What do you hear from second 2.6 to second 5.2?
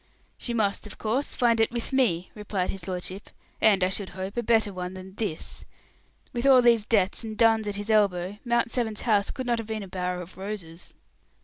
his lordship; "and, I should hope, a better one than